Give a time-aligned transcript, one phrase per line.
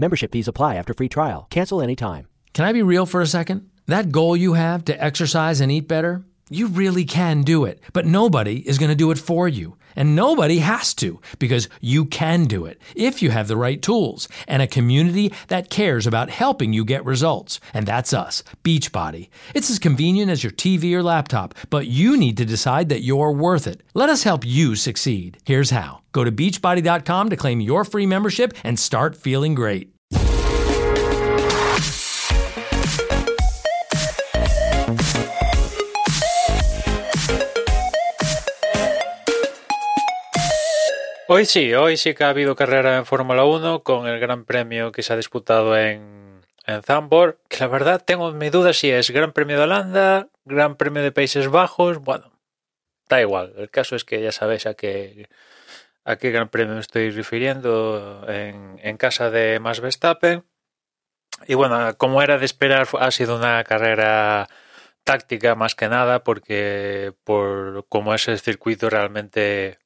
[0.00, 1.46] Membership fees apply after free trial.
[1.50, 2.26] Cancel anytime.
[2.54, 3.68] Can I be real for a second?
[3.86, 8.04] That goal you have to exercise and eat better, you really can do it, but
[8.04, 9.76] nobody is going to do it for you.
[9.96, 14.28] And nobody has to because you can do it if you have the right tools
[14.46, 17.60] and a community that cares about helping you get results.
[17.74, 19.28] And that's us, Beachbody.
[19.54, 23.32] It's as convenient as your TV or laptop, but you need to decide that you're
[23.32, 23.82] worth it.
[23.94, 25.38] Let us help you succeed.
[25.44, 29.94] Here's how go to beachbody.com to claim your free membership and start feeling great.
[41.32, 44.90] Hoy sí, hoy sí que ha habido carrera en Fórmula 1 con el Gran Premio
[44.90, 49.12] que se ha disputado en, en Zandvoort, que la verdad tengo mi duda si es
[49.12, 52.32] Gran Premio de Holanda, Gran Premio de Países Bajos, bueno,
[53.08, 55.28] da igual, el caso es que ya sabéis a qué,
[56.04, 60.44] a qué Gran Premio me estoy refiriendo en, en casa de Max Verstappen.
[61.46, 64.48] Y bueno, como era de esperar, ha sido una carrera
[65.04, 69.78] táctica más que nada, porque por como es el circuito realmente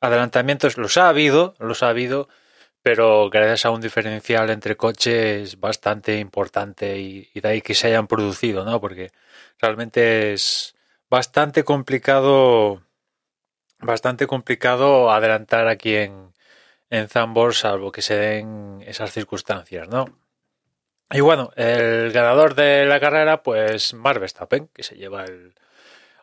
[0.00, 2.28] adelantamientos los ha habido, los ha habido,
[2.82, 8.06] pero gracias a un diferencial entre coches bastante importante y, de ahí que se hayan
[8.06, 8.80] producido, ¿no?
[8.80, 9.12] Porque
[9.60, 10.74] realmente es
[11.10, 12.82] bastante complicado,
[13.80, 16.32] bastante complicado adelantar aquí en,
[16.90, 20.06] en Zambor, salvo que se den esas circunstancias, ¿no?
[21.12, 25.54] Y bueno, el ganador de la carrera, pues Max Verstappen, que se lleva el,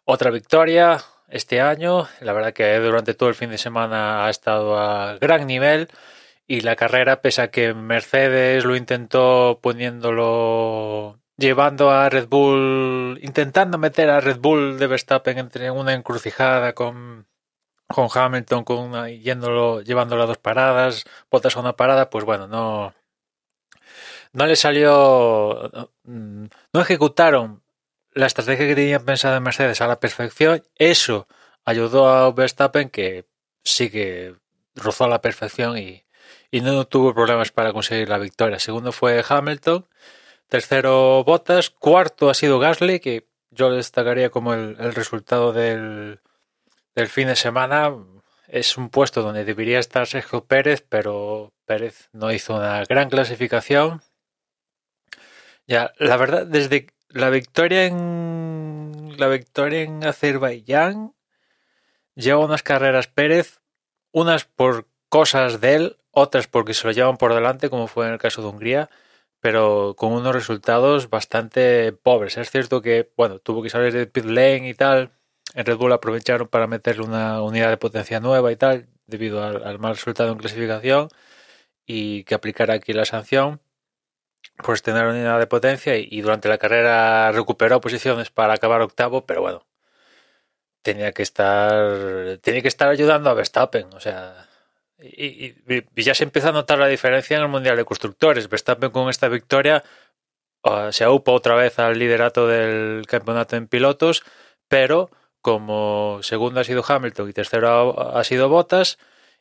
[0.05, 2.07] otra victoria, este año.
[2.21, 5.89] La verdad que durante todo el fin de semana ha estado a gran nivel
[6.47, 13.77] y la carrera, pese a que Mercedes lo intentó poniéndolo llevando a Red Bull, intentando
[13.77, 17.27] meter a Red Bull de Verstappen entre una encrucijada con,
[17.87, 22.93] con Hamilton, con yéndolo, llevándolo a dos paradas, botas a una parada, pues bueno, no,
[24.33, 27.63] no le salió, no ejecutaron
[28.17, 31.27] la estrategia que tenían pensado en Mercedes a la perfección, eso
[31.65, 33.25] ayudó a Verstappen que
[33.63, 34.35] sí que
[34.75, 36.03] rozó a la perfección y,
[36.51, 38.57] no tuvo problemas para conseguir la victoria.
[38.57, 39.87] Segundo fue Hamilton,
[40.47, 46.19] tercero Bottas, cuarto ha sido Gasly, que yo destacaría como el, resultado del,
[46.95, 47.93] del fin de semana.
[48.47, 54.01] Es un puesto donde debería estar Sergio Pérez, pero Pérez no hizo una gran clasificación.
[55.67, 61.15] Ya, la verdad, desde la victoria en la victoria en Azerbaiyán
[62.13, 63.59] lleva unas carreras Pérez,
[64.11, 68.13] unas por cosas de él, otras porque se lo llevan por delante, como fue en
[68.13, 68.89] el caso de Hungría,
[69.39, 72.37] pero con unos resultados bastante pobres.
[72.37, 75.11] Es cierto que, bueno, tuvo que salir de pit lane y tal.
[75.55, 79.63] En Red Bull aprovecharon para meterle una unidad de potencia nueva y tal, debido al,
[79.63, 81.09] al mal resultado en clasificación,
[81.87, 83.59] y que aplicara aquí la sanción
[84.57, 89.41] pues tener unidad de potencia y, durante la carrera recuperó posiciones para acabar octavo, pero
[89.41, 89.65] bueno,
[90.81, 94.47] tenía que estar tenía que estar ayudando a Verstappen, o sea,
[94.99, 95.53] y,
[96.01, 98.49] ya se empieza a notar la diferencia en el Mundial de Constructores.
[98.49, 99.83] Verstappen con esta victoria
[100.63, 104.23] uh, se aupa otra vez al liderato del campeonato en pilotos,
[104.67, 108.97] pero como segundo ha sido Hamilton y tercero ha sido Bottas,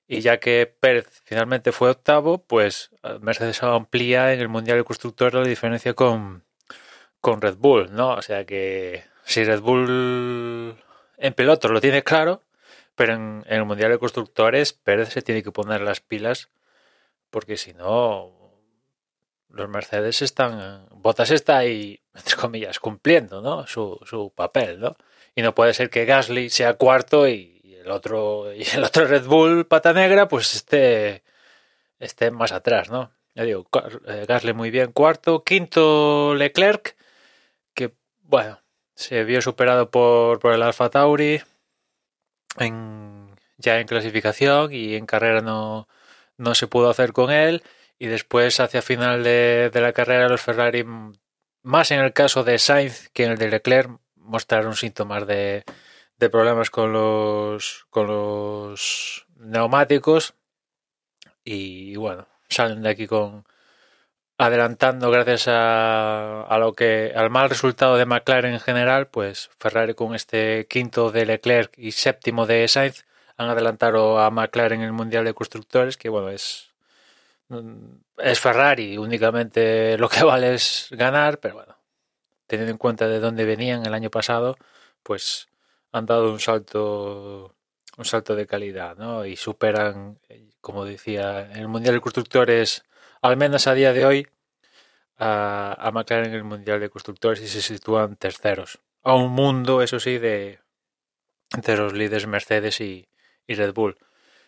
[0.08, 4.84] y ya que Pérez finalmente fue octavo, pues eh, Mercedes amplía en el Mundial de
[4.84, 6.44] Constructores la diferencia con,
[7.20, 8.10] con Red Bull, ¿no?
[8.14, 10.76] O sea que si Red Bull
[11.18, 12.42] en pilotos lo tiene claro,
[12.94, 16.50] pero en, el Mundial de Constructores Pérez se tiene que poner las pilas
[17.30, 18.32] porque si no
[19.48, 23.66] los Mercedes están Botas está ahí entre comillas cumpliendo ¿no?
[23.66, 24.96] su, su papel ¿no?
[25.34, 27.55] y no puede ser que Gasly sea cuarto y
[27.86, 31.22] el otro y el otro Red Bull pata negra pues esté,
[31.98, 33.12] esté más atrás, ¿no?
[33.34, 33.66] Ya digo,
[34.06, 36.96] eh, Gasly muy bien cuarto, quinto Leclerc,
[37.74, 37.92] que
[38.22, 38.62] bueno,
[38.94, 41.42] se vio superado por, por el Alfa Tauri
[42.58, 45.86] en, ya en clasificación y en carrera no,
[46.38, 47.62] no se pudo hacer con él
[47.98, 50.84] y después hacia final de, de la carrera los Ferrari
[51.62, 55.62] más en el caso de Sainz que en el de Leclerc mostraron síntomas de,
[56.18, 60.34] de problemas con los, con los neumáticos
[61.44, 63.44] y bueno, salen de aquí con
[64.38, 69.94] adelantando gracias a, a, lo que al mal resultado de McLaren en general, pues Ferrari
[69.94, 73.04] con este quinto de Leclerc y séptimo de Sainz
[73.36, 76.70] han adelantado a McLaren en el Mundial de Constructores, que bueno, es
[78.18, 81.76] es Ferrari, únicamente lo que vale es ganar, pero bueno,
[82.46, 84.56] teniendo en cuenta de dónde venían el año pasado,
[85.02, 85.48] pues
[85.96, 87.54] han dado un salto
[87.96, 89.24] un salto de calidad, ¿no?
[89.24, 90.18] Y superan,
[90.60, 92.84] como decía, en el Mundial de Constructores
[93.22, 94.28] al menos a día de hoy,
[95.18, 98.78] a, a McLaren en el Mundial de Constructores y se sitúan terceros.
[99.02, 100.60] A un mundo, eso sí, de
[101.54, 103.08] entre los líderes Mercedes y,
[103.48, 103.96] Red Bull.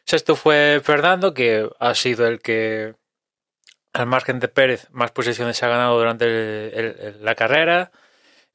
[0.04, 2.94] Sexto fue Fernando, que ha sido el que,
[3.92, 7.92] al margen de Pérez, más posiciones ha ganado durante el, la carrera.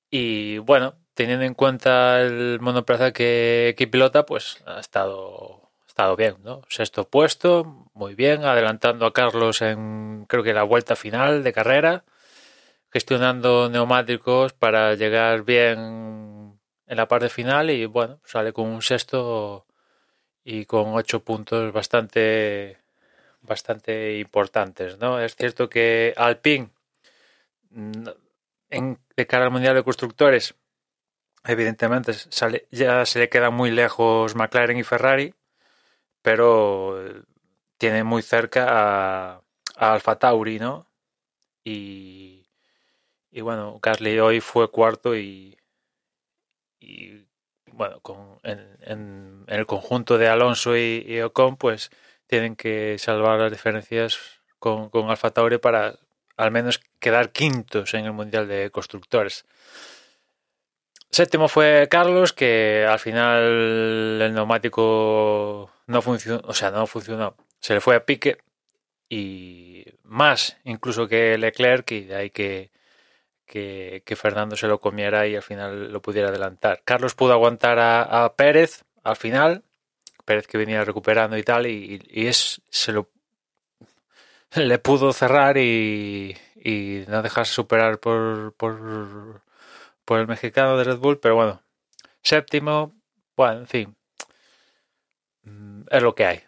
[0.10, 6.38] Y bueno, teniendo en cuenta el monoplaza que, que pilota, pues ha estado, estado bien,
[6.44, 6.62] ¿no?
[6.70, 12.04] Sexto puesto, muy bien, adelantando a Carlos en creo que la vuelta final de carrera,
[12.92, 19.66] gestionando neumáticos para llegar bien en la parte final y bueno, sale con un sexto
[20.44, 22.78] y con ocho puntos bastante
[23.42, 25.20] bastante importantes, ¿no?
[25.20, 26.70] Es cierto que Alpine
[28.70, 30.56] en, de cara al Mundial de Constructores
[31.46, 35.34] evidentemente sale, ya se le queda muy lejos McLaren y Ferrari,
[36.22, 36.98] pero
[37.78, 39.42] tiene muy cerca a,
[39.76, 40.88] Alfa Tauri, ¿no?
[41.64, 42.46] Y,
[43.32, 45.58] y bueno, Gasly hoy fue cuarto y,
[47.72, 51.92] bueno, con, en, el conjunto de Alonso y, y, Ocon, pues
[52.28, 54.20] tienen que salvar las diferencias
[54.60, 56.00] con, con Alfa Tauri para
[56.38, 59.46] al menos quedar quintos en el Mundial de Constructores.
[61.14, 67.36] Séptimo fue Carlos, que al final el neumático no funcionó, o sea, no funcionó.
[67.60, 68.40] Se le fue a pique
[69.08, 72.72] y más incluso que Leclerc y de ahí que,
[73.46, 76.82] que, Fernando se lo comiera y al final lo pudiera adelantar.
[76.84, 79.64] Carlos pudo aguantar a, a Pérez al final,
[80.26, 83.12] Pérez que venía recuperando y tal, y, y es se lo
[84.56, 89.44] le pudo cerrar y, y no dejarse superar por, por,
[90.06, 91.62] por el mexicano de Red Bull, pero bueno,
[92.22, 92.94] séptimo,
[93.36, 93.96] bueno, en fin,
[95.90, 96.44] es lo que hay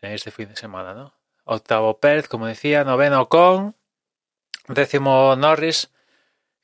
[0.00, 1.14] en este fin de semana, ¿no?
[1.44, 3.74] Octavo Pérez, como decía, noveno con,
[4.68, 5.90] décimo Norris,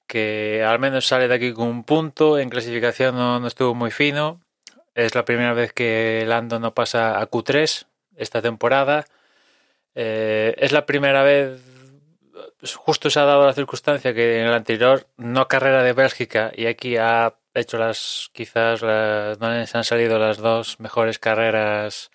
[0.06, 3.90] que al menos sale de aquí con un punto, en clasificación no, no estuvo muy
[3.90, 4.40] fino,
[4.94, 7.86] es la primera vez que Lando no pasa a Q3
[8.16, 9.06] esta temporada,
[9.94, 11.60] eh, es la primera vez
[12.76, 16.66] justo se ha dado la circunstancia que en el anterior no carrera de Bélgica y
[16.66, 22.10] aquí ha hecho las quizás las, no les han salido las dos mejores carreras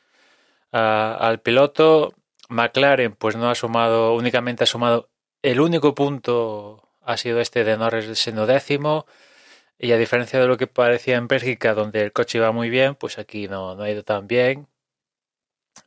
[0.72, 2.14] al piloto.
[2.50, 5.10] McLaren pues no ha sumado únicamente ha sumado
[5.42, 9.06] el único punto ha sido este de Norris siendo décimo.
[9.82, 12.96] Y a diferencia de lo que parecía en Bélgica donde el coche iba muy bien
[12.96, 14.68] pues aquí no, no ha ido tan bien.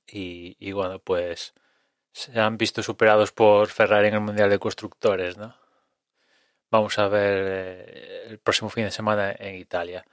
[0.06, 1.54] Y, y bueno pues
[2.12, 5.54] se han visto superados por Ferrari en el Mundial de Constructores, ¿no?
[6.70, 10.04] Vamos a ver eh, el próximo fin de semana en Italia.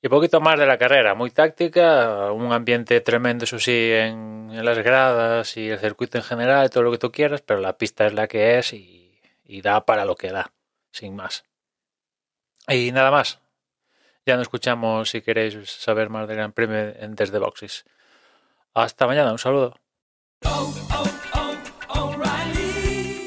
[0.00, 4.78] Y poquito más de la carrera, muy táctica, un ambiente tremendo, eso sí, en, las
[4.78, 8.12] gradas y el circuito en general, todo lo que tú quieras, pero la pista es
[8.12, 10.52] la que es y, y da para lo que da,
[10.90, 11.44] sin más.
[12.68, 13.40] Y nada más.
[14.26, 17.84] Ya nos escuchamos si queréis saber más del Gran Premio en Desde Boxes.
[18.74, 19.76] Hasta mañana, un saludo.
[20.44, 21.21] Oh, oh.